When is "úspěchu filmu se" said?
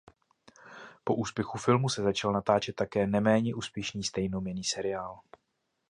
1.15-2.01